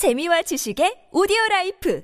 재미와 0.00 0.40
지식의 0.40 1.08
오디오 1.12 1.36
life 1.50 2.00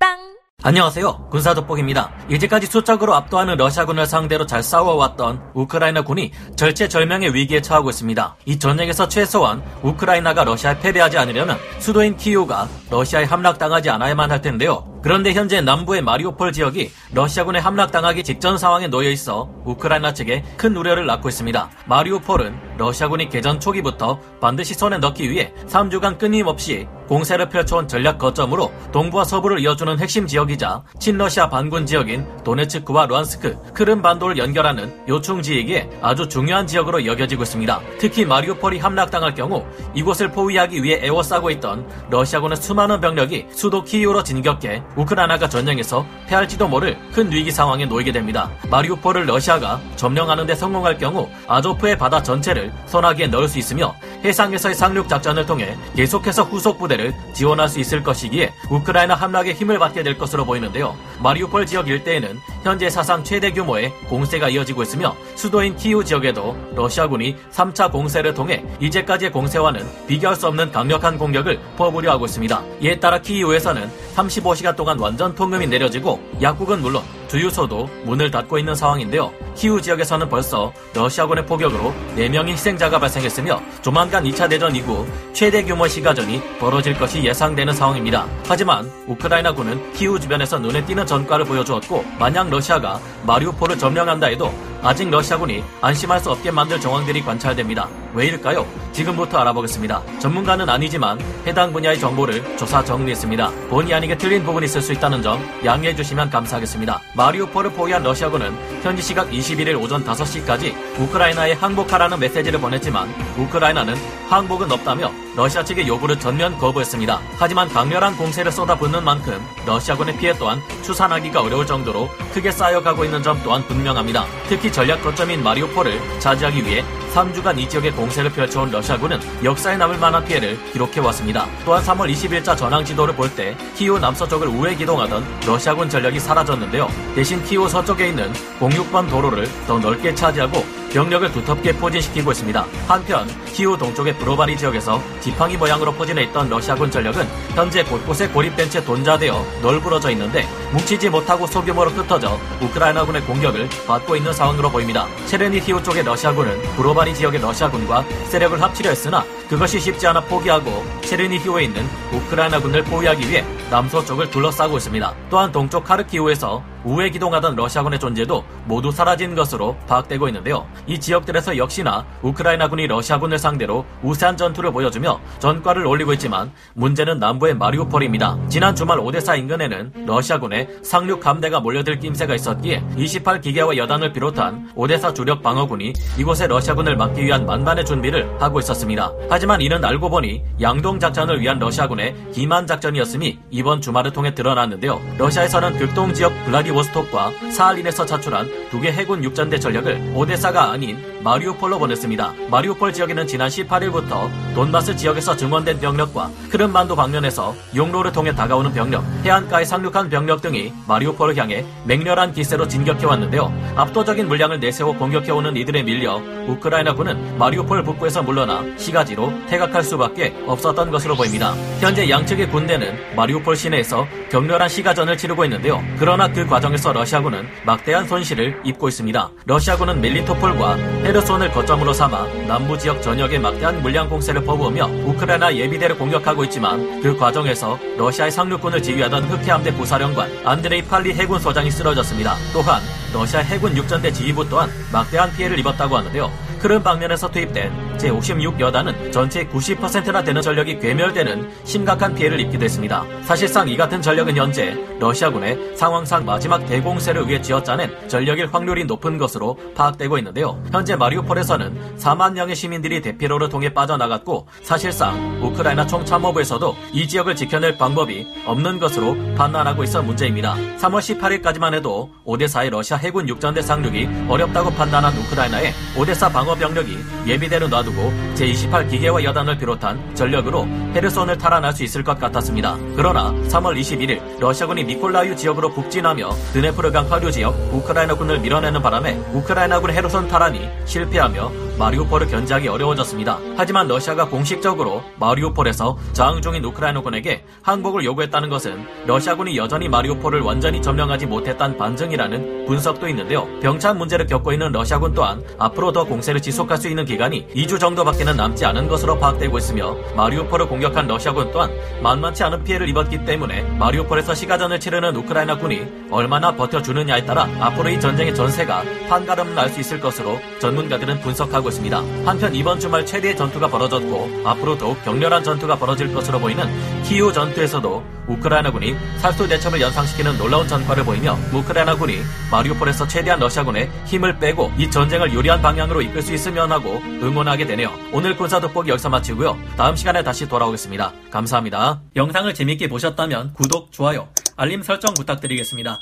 팟빵 0.00 0.16
안녕하세요. 0.62 1.28
군사 1.30 1.52
돋보기입니다. 1.52 2.10
이제까지 2.30 2.66
수적으로 2.68 3.14
압도하는 3.14 3.58
러시아군을 3.58 4.06
상대로 4.06 4.46
잘 4.46 4.62
싸워왔던 4.62 5.50
우크라이나 5.52 6.00
군이 6.00 6.32
절체절명의 6.56 7.34
위기에 7.34 7.60
처하고 7.60 7.90
있습니다. 7.90 8.36
이 8.46 8.58
전쟁에서 8.58 9.08
최소한 9.08 9.62
우크라이나가 9.82 10.42
러시아에 10.44 10.78
패배하지 10.80 11.18
않으려면 11.18 11.58
수도인 11.80 12.16
키이우가 12.16 12.66
러시아에 12.90 13.24
함락당하지 13.24 13.90
않아야만 13.90 14.30
할 14.30 14.40
텐데요. 14.40 14.98
그런데 15.02 15.34
현재 15.34 15.60
남부의 15.60 16.00
마리오폴 16.00 16.52
지역이 16.52 16.90
러시아군에 17.12 17.58
함락당하기 17.58 18.24
직전 18.24 18.56
상황에 18.56 18.86
놓여 18.86 19.10
있어 19.10 19.50
우크라이나 19.66 20.14
측에 20.14 20.44
큰 20.56 20.74
우려를 20.74 21.04
낳고 21.04 21.28
있습니다. 21.28 21.70
마리오폴은 21.84 22.78
러시아군이 22.78 23.28
개전 23.28 23.60
초기부터 23.60 24.18
반드시 24.40 24.72
손에 24.72 24.96
넣기 24.96 25.30
위해 25.30 25.52
3주간 25.66 26.16
끊임없이 26.16 26.88
공세를 27.08 27.48
펼쳐온 27.48 27.88
전략 27.88 28.18
거점으로 28.18 28.70
동부와 28.92 29.24
서부를 29.24 29.60
이어주는 29.60 29.98
핵심 29.98 30.26
지역이자 30.26 30.82
친러시아 31.00 31.48
반군 31.48 31.86
지역인 31.86 32.26
도네츠크와 32.44 33.06
루안스크, 33.06 33.72
크름 33.72 34.02
반도를 34.02 34.36
연결하는 34.36 34.94
요충 35.08 35.42
지역에 35.42 35.88
아주 36.02 36.28
중요한 36.28 36.66
지역으로 36.66 37.06
여겨지고 37.06 37.42
있습니다. 37.42 37.80
특히 37.98 38.24
마리오폴이 38.26 38.78
함락당할 38.78 39.34
경우 39.34 39.64
이곳을 39.94 40.30
포위하기 40.30 40.82
위해 40.82 41.00
애워싸고 41.02 41.50
있던 41.52 41.88
러시아군의 42.10 42.56
수많은 42.56 43.00
병력이 43.00 43.46
수도 43.50 43.82
키이우로 43.82 44.22
진격해 44.22 44.82
우크라이나가 44.96 45.48
전쟁에서 45.48 46.04
패할지도 46.26 46.68
모를 46.68 46.98
큰 47.12 47.32
위기 47.32 47.50
상황에 47.50 47.86
놓이게 47.86 48.12
됩니다. 48.12 48.50
마리우폴을 48.70 49.26
러시아가 49.26 49.80
점령하는 49.96 50.46
데 50.46 50.54
성공할 50.54 50.98
경우 50.98 51.28
아조프의 51.46 51.96
바다 51.96 52.22
전체를 52.22 52.70
소나기에 52.86 53.28
넣을 53.28 53.48
수 53.48 53.58
있으며 53.58 53.94
해상에서의 54.24 54.74
상륙 54.74 55.08
작전을 55.08 55.46
통해 55.46 55.76
계속해서 55.96 56.42
후속 56.42 56.78
부대 56.78 56.97
를 56.98 57.14
지원할 57.32 57.68
수 57.68 57.78
있을 57.78 58.02
것이기에 58.02 58.52
우크라이나 58.70 59.14
함락에 59.14 59.52
힘을 59.52 59.78
받게 59.78 60.02
될 60.02 60.18
것으로 60.18 60.44
보이는데요. 60.44 60.96
마리우폴 61.22 61.64
지역 61.64 61.88
일대에는 61.88 62.40
현재 62.64 62.90
사상 62.90 63.22
최대 63.22 63.52
규모의 63.52 63.92
공세가 64.08 64.48
이어지고 64.48 64.82
있으며 64.82 65.14
수도인 65.36 65.76
키우 65.76 66.02
지역에도 66.02 66.56
러시아군이 66.74 67.36
3차 67.52 67.92
공세를 67.92 68.34
통해 68.34 68.64
이제까지의 68.80 69.30
공세와는 69.30 69.86
비교할 70.08 70.34
수 70.34 70.48
없는 70.48 70.72
강력한 70.72 71.18
공격을 71.18 71.60
퍼부려 71.76 72.10
하고 72.10 72.26
있습니다. 72.26 72.62
이에 72.80 72.98
따라 72.98 73.20
키우에서는 73.20 73.88
35시간 74.16 74.74
동안 74.74 74.98
완전 74.98 75.34
통금이 75.36 75.68
내려지고 75.68 76.20
약국은 76.42 76.82
물론 76.82 77.04
주유소도 77.28 77.88
문을 78.04 78.30
닫고 78.30 78.58
있는 78.58 78.74
상황인데요. 78.74 79.32
키우 79.54 79.80
지역에서는 79.80 80.28
벌써 80.28 80.72
러시아군의 80.94 81.46
포격으로 81.46 81.92
4명의 82.16 82.48
희생자가 82.50 82.98
발생했으며 82.98 83.60
조만간 83.82 84.24
2차 84.24 84.48
대전 84.48 84.74
이후 84.74 85.06
최대 85.32 85.62
규모 85.62 85.86
시가전이 85.86 86.58
벌어질 86.58 86.98
것이 86.98 87.22
예상되는 87.22 87.72
상황입니다. 87.74 88.26
하지만 88.46 88.90
우크라이나군은 89.06 89.92
키우 89.92 90.18
주변에서 90.18 90.58
눈에 90.58 90.84
띄는 90.84 91.06
전과를 91.06 91.44
보여주었고 91.44 92.04
만약 92.18 92.48
러시아가 92.48 93.00
마리우폴을 93.24 93.78
점령한다 93.78 94.28
해도 94.28 94.52
아직 94.82 95.10
러시아군이 95.10 95.62
안심할 95.80 96.20
수 96.20 96.30
없게 96.30 96.50
만들 96.50 96.80
정황들이 96.80 97.22
관찰됩니다. 97.22 97.88
왜일까요? 98.18 98.66
지금부터 98.90 99.38
알아보겠습니다. 99.38 100.02
전문가는 100.18 100.68
아니지만 100.68 101.20
해당 101.46 101.72
분야의 101.72 102.00
정보를 102.00 102.56
조사 102.56 102.82
정리했습니다. 102.82 103.50
본의 103.70 103.94
아니게 103.94 104.18
틀린 104.18 104.42
부분이 104.42 104.66
있을 104.66 104.82
수 104.82 104.92
있다는 104.92 105.22
점 105.22 105.40
양해해 105.64 105.94
주시면 105.94 106.28
감사하겠습니다. 106.28 107.00
마리우폴을 107.14 107.70
포위한 107.74 108.02
러시아군은 108.02 108.52
현지 108.82 109.02
시각 109.02 109.30
21일 109.30 109.80
오전 109.80 110.04
5시까지 110.04 110.74
우크라이나에 110.98 111.52
항복하라는 111.52 112.18
메시지를 112.18 112.60
보냈지만 112.60 113.08
우크라이나는 113.38 113.94
항복은 114.28 114.72
없다며 114.72 115.12
러시아 115.36 115.62
측의 115.64 115.86
요구를 115.86 116.18
전면 116.18 116.56
거부했습니다. 116.58 117.20
하지만 117.38 117.68
강렬한 117.68 118.16
공세를 118.16 118.50
쏟아붓는 118.50 119.04
만큼 119.04 119.40
러시아군의 119.66 120.16
피해 120.16 120.32
또한 120.36 120.60
추산하기가 120.82 121.42
어려울 121.42 121.66
정도로 121.66 122.08
크게 122.32 122.50
쌓여가고 122.50 123.04
있는 123.04 123.22
점 123.22 123.40
또한 123.44 123.64
분명합니다. 123.66 124.24
특히 124.48 124.72
전략 124.72 125.02
거점인 125.02 125.42
마리오폴을 125.42 126.18
차지하기 126.18 126.64
위해 126.64 126.84
3주간 127.14 127.58
이 127.58 127.68
지역에 127.68 127.90
공세를 127.92 128.32
펼쳐온 128.32 128.70
러시아군은 128.70 129.18
역사에 129.44 129.76
남을 129.76 129.98
만한 129.98 130.24
피해를 130.24 130.58
기록해왔습니다. 130.72 131.46
또한 131.64 131.82
3월 131.82 132.12
20일자 132.12 132.56
전황 132.56 132.84
지도를 132.84 133.14
볼 133.14 133.28
때 133.28 133.54
키우 133.76 133.98
남서쪽을 133.98 134.48
우회 134.48 134.74
기동하던 134.74 135.22
러시아군 135.46 135.88
전력이 135.88 136.18
사라졌는데요. 136.18 136.88
대신 137.14 137.42
키우 137.44 137.68
서쪽에 137.68 138.08
있는 138.08 138.32
06번 138.58 139.08
도로를 139.08 139.46
더 139.66 139.78
넓게 139.78 140.14
차지하고 140.14 140.64
병력을 140.92 141.30
두텁게 141.32 141.74
포진시키고 141.76 142.32
있습니다. 142.32 142.66
한편 142.86 143.28
키우 143.52 143.76
동쪽의 143.76 144.16
브로바리 144.18 144.56
지역에서 144.56 145.02
지팡이 145.20 145.56
모양으로 145.56 145.92
포진해 145.92 146.22
있던 146.24 146.48
러시아군 146.48 146.90
전력은 146.90 147.26
현재 147.54 147.82
곳곳에 147.84 148.28
고립된 148.28 148.70
채 148.70 148.82
돈좌되어 148.84 149.44
널브러져 149.62 150.10
있는데 150.12 150.46
뭉치지 150.72 151.10
못하고 151.10 151.46
소규모로 151.46 151.90
흩어져 151.90 152.38
우크라이나군의 152.62 153.22
공격을 153.22 153.68
받고 153.86 154.16
있는 154.16 154.32
상황으로 154.32 154.70
보입니다. 154.70 155.06
체르니히우 155.26 155.82
쪽의 155.82 156.04
러시아군은 156.04 156.60
브로바리 156.76 157.14
지역의 157.14 157.40
러시아군과 157.40 158.04
세력을 158.28 158.60
합치려 158.60 158.90
했으나 158.90 159.24
그것이 159.48 159.80
쉽지 159.80 160.06
않아 160.06 160.20
포기하고 160.22 160.84
체르니히우에 161.02 161.64
있는 161.64 161.86
우크라이나군을 162.28 162.84
포위하기 162.84 163.28
위해 163.28 163.44
남서쪽을 163.70 164.30
둘러싸고 164.30 164.76
있습니다. 164.76 165.14
또한 165.30 165.50
동쪽 165.52 165.84
카르키우에서 165.84 166.62
우회 166.84 167.10
기동하던 167.10 167.56
러시아군의 167.56 167.98
존재도 167.98 168.44
모두 168.66 168.90
사라진 168.90 169.34
것으로 169.34 169.76
파악되고 169.86 170.28
있는데요. 170.28 170.66
이 170.86 170.98
지역들에서 170.98 171.56
역시나 171.58 172.06
우크라이나군이 172.22 172.86
러시아군을 172.86 173.38
상대로 173.38 173.84
우세한 174.02 174.36
전투를 174.36 174.72
보여주며 174.72 175.20
전과를 175.38 175.86
올리고 175.86 176.12
있지만 176.14 176.52
문제는 176.74 177.18
남부의 177.18 177.54
마리우폴입니다. 177.56 178.38
지난 178.48 178.74
주말 178.74 179.00
오데사 179.00 179.36
인근에는 179.36 180.06
러시아군의 180.06 180.68
상륙 180.82 181.26
함대가 181.26 181.60
몰려들 181.60 181.98
낌새가 181.98 182.34
있었기에 182.34 182.82
28기계와 182.96 183.76
여단을 183.76 184.12
비롯한 184.12 184.70
오데사 184.74 185.12
주력 185.12 185.42
방어군이 185.42 185.92
이곳에 186.16 186.46
러시아군을 186.46 186.96
막기 186.96 187.24
위한 187.24 187.44
만반의 187.44 187.84
준비를 187.84 188.40
하고 188.40 188.60
있었습니다. 188.60 189.12
하지만 189.28 189.60
이는 189.60 189.84
알고 189.84 190.08
보니 190.08 190.42
양동 190.60 191.00
작전을 191.00 191.40
위한 191.40 191.58
러시아군의 191.58 192.14
기만 192.32 192.66
작전이었음이 192.66 193.38
이번 193.50 193.80
주말을 193.80 194.12
통해 194.12 194.34
드러났는데요. 194.34 195.00
러시아에서는 195.18 195.78
극동 195.78 196.14
지역 196.14 196.32
블라디보스톡과 196.44 197.32
사할린에서 197.50 198.06
차출한 198.06 198.48
두 198.70 198.78
개 198.80 198.92
해군 198.92 199.24
육전대 199.24 199.58
전력을 199.58 200.12
오데사가 200.14 200.70
아닌 200.70 200.98
마리우폴로 201.24 201.78
보냈습니다. 201.80 202.34
마리우폴 202.48 202.92
지역에는 202.92 203.26
지난 203.26 203.48
18일부터 203.48 204.28
돈바스 204.54 204.94
지역에서 204.96 205.36
증원된 205.36 205.80
병력과 205.80 206.30
크름반도 206.50 206.94
방면에서 206.94 207.54
용로를 207.74 208.12
통해 208.12 208.32
다가오는 208.34 208.72
병력, 208.72 209.02
해안가에 209.24 209.64
상륙한 209.64 210.08
병력 210.08 210.42
등이 210.42 210.72
마리우폴을 210.86 211.36
향해 211.36 211.64
맹렬한 211.86 212.32
기세로 212.34 212.68
진격해왔는데요. 212.68 213.52
압도적인 213.76 214.28
물량을 214.28 214.60
내세워 214.60 214.96
공격해오는 214.96 215.56
이들에 215.56 215.82
밀려 215.82 216.22
우크라이나군은 216.46 217.36
마리우폴 217.38 217.82
북부에서 217.82 218.22
물러나 218.22 218.64
시가지로 218.76 219.32
퇴각할 219.48 219.82
수밖에 219.82 220.34
없었던 220.46 220.90
것으로 220.90 221.16
보입니다. 221.16 221.52
현재 221.80 222.07
양측의 222.10 222.50
군대는 222.50 223.16
마리우폴 223.16 223.56
시내에서 223.56 224.06
격렬한 224.30 224.68
시가전을 224.68 225.16
치르고 225.16 225.44
있는데요. 225.44 225.82
그러나 225.98 226.28
그 226.28 226.46
과정에서 226.46 226.92
러시아군은 226.92 227.46
막대한 227.64 228.06
손실을 228.06 228.60
입고 228.64 228.88
있습니다. 228.88 229.30
러시아군은 229.46 230.00
멜리토폴과 230.00 230.76
헤르손을 231.04 231.50
거점으로 231.50 231.92
삼아 231.92 232.26
남부 232.46 232.78
지역 232.78 233.02
전역에 233.02 233.38
막대한 233.38 233.80
물량 233.82 234.08
공세를 234.08 234.44
퍼부으며 234.44 234.86
우크라이나 234.86 235.54
예비대를 235.54 235.98
공격하고 235.98 236.44
있지만 236.44 237.00
그 237.02 237.16
과정에서 237.16 237.78
러시아의 237.96 238.30
상륙군을 238.30 238.82
지휘하던 238.82 239.24
흑해함대 239.24 239.74
부사령관 239.74 240.30
안드레이 240.44 240.82
팔리 240.82 241.12
해군 241.14 241.40
소장이 241.40 241.70
쓰러졌습니다. 241.70 242.34
또한 242.52 242.80
러시아 243.12 243.40
해군 243.40 243.76
육전대 243.76 244.12
지휘부 244.12 244.48
또한 244.48 244.70
막대한 244.92 245.32
피해를 245.32 245.58
입었다고 245.58 245.96
하는데요. 245.96 246.47
크름 246.58 246.82
방면에서 246.82 247.28
투입된 247.28 247.98
제56 247.98 248.60
여단은 248.60 249.12
전체 249.12 249.46
90%나 249.46 250.22
되는 250.22 250.42
전력이 250.42 250.78
괴멸되는 250.78 251.50
심각한 251.64 252.14
피해를 252.14 252.40
입기도 252.40 252.64
했습니다. 252.64 253.04
사실상 253.22 253.68
이 253.68 253.76
같은 253.76 254.00
전력은 254.00 254.36
현재 254.36 254.76
러시아군의 254.98 255.76
상황상 255.76 256.24
마지막 256.24 256.64
대공세를 256.66 257.28
위해 257.28 257.40
쥐어짜낸 257.40 258.08
전력일 258.08 258.48
확률이 258.52 258.84
높은 258.84 259.18
것으로 259.18 259.56
파악되고 259.74 260.18
있는데요. 260.18 260.60
현재 260.72 260.96
마리우폴에서는 260.96 261.96
4만 261.98 262.32
명의 262.32 262.56
시민들이 262.56 263.00
대피로를 263.00 263.48
통해 263.48 263.72
빠져나갔고 263.72 264.46
사실상 264.62 265.42
우크라이나 265.42 265.86
총참모부에서도 265.86 266.76
이 266.92 267.06
지역을 267.06 267.36
지켜낼 267.36 267.78
방법이 267.78 268.26
없는 268.46 268.78
것으로 268.78 269.16
판단하고 269.36 269.84
있어 269.84 270.02
문제입니다. 270.02 270.54
3월 270.78 271.00
18일까지만 271.00 271.74
해도 271.74 272.10
오데사의 272.24 272.70
러시아 272.70 272.96
해군 272.96 273.28
육전대 273.28 273.62
상륙이 273.62 274.08
어렵다고 274.28 274.70
판단한 274.70 275.16
우크라이나의 275.16 275.72
오데사 275.96 276.28
방어 276.28 276.47
병력이 276.54 276.98
예비대로 277.26 277.68
놔두고 277.68 278.12
제28 278.34 278.90
기계화 278.90 279.22
여단을 279.24 279.58
비롯한 279.58 280.14
전력으로 280.14 280.66
헤르손을 280.94 281.38
탈환할 281.38 281.72
수 281.72 281.84
있을 281.84 282.02
것 282.02 282.18
같았습니다. 282.18 282.76
그러나 282.96 283.32
3월 283.48 283.78
21일 283.80 284.40
러시아군이 284.40 284.84
미콜라유 284.84 285.36
지역으로 285.36 285.72
북진하며 285.72 286.30
드네프르강 286.52 287.10
하류 287.10 287.30
지역 287.30 287.54
우크라이나군을 287.72 288.40
밀어내는 288.40 288.82
바람에 288.82 289.14
우크라이나군 289.32 289.90
헤르손 289.90 290.28
탈환이 290.28 290.68
실패하며 290.84 291.67
마리우폴을 291.78 292.26
견제하기 292.26 292.66
어려워졌습니다. 292.68 293.38
하지만 293.56 293.86
러시아가 293.86 294.26
공식적으로 294.28 295.02
마리우폴에서 295.20 295.96
저항 296.12 296.42
중인 296.42 296.64
우크라이나군에게 296.64 297.44
항복을 297.62 298.04
요구했다는 298.04 298.48
것은 298.48 298.84
러시아군이 299.06 299.56
여전히 299.56 299.88
마리우폴을 299.88 300.40
완전히 300.40 300.82
점령하지 300.82 301.26
못했다는 301.26 301.78
반증이라는 301.78 302.66
분석도 302.66 303.08
있는데요. 303.08 303.46
병참 303.60 303.98
문제를 303.98 304.26
겪고 304.26 304.52
있는 304.52 304.72
러시아군 304.72 305.14
또한 305.14 305.42
앞으로 305.58 305.92
더 305.92 306.04
공세를 306.04 306.42
지속할 306.42 306.76
수 306.78 306.88
있는 306.88 307.04
기간이 307.04 307.46
2주 307.54 307.78
정도밖에는 307.78 308.36
남지 308.36 308.64
않은 308.66 308.88
것으로 308.88 309.18
파악되고 309.18 309.56
있으며 309.58 309.94
마리우폴을 310.16 310.66
공격한 310.66 311.06
러시아군 311.06 311.52
또한 311.52 311.70
만만치 312.02 312.42
않은 312.42 312.64
피해를 312.64 312.88
입었기 312.88 313.24
때문에 313.24 313.62
마리우폴에서 313.78 314.34
시가전을 314.34 314.80
치르는 314.80 315.14
우크라이나 315.14 315.56
군이 315.56 315.86
얼마나 316.10 316.54
버텨주느냐에 316.56 317.24
따라 317.24 317.48
앞으로 317.60 317.90
이 317.90 318.00
전쟁의 318.00 318.34
전세가 318.34 318.82
판가름 319.08 319.54
날 319.54 319.68
수 319.68 319.80
있을 319.80 320.00
것으로 320.00 320.38
전문가들은 320.60 321.20
분석하 321.20 321.60
고 321.68 321.70
있습니다. 321.70 321.98
한편 322.24 322.54
이번 322.54 322.80
주말 322.80 323.04
최대의 323.04 323.36
전투가 323.36 323.68
벌어졌고 323.68 324.42
앞으로 324.44 324.78
더욱 324.78 325.02
격렬한 325.04 325.44
전투가 325.44 325.76
벌어질 325.78 326.12
것으로 326.12 326.40
보이는 326.40 326.66
키우 327.04 327.32
전투에서도 327.32 328.04
우크라이나군이 328.26 328.94
살수 329.18 329.48
대첩을 329.48 329.80
연상시키는 329.80 330.38
놀라운 330.38 330.66
전과를 330.66 331.04
보이며 331.04 331.38
우크라이나군이 331.52 332.18
마리우폴에서 332.50 333.06
최대한 333.06 333.38
러시아군의 333.40 333.90
힘을 334.06 334.38
빼고 334.38 334.72
이 334.78 334.90
전쟁을 334.90 335.32
유리한 335.32 335.62
방향으로 335.62 336.02
이끌 336.02 336.22
수 336.22 336.34
있으면 336.34 336.72
하고 336.72 337.00
응원하게 337.04 337.66
되네요. 337.66 337.90
오늘 338.12 338.36
군사 338.36 338.60
돋보기 338.60 338.90
여기서 338.90 339.08
마치고요. 339.08 339.56
다음 339.76 339.96
시간에 339.96 340.22
다시 340.22 340.48
돌아오겠습니다. 340.48 341.12
감사합니다. 341.30 342.00
영상을 342.16 342.52
재밌게 342.52 342.88
보셨다면 342.88 343.54
구독, 343.54 343.92
좋아요, 343.92 344.28
알림 344.56 344.82
설정 344.82 345.14
부탁드리겠습니다. 345.14 346.00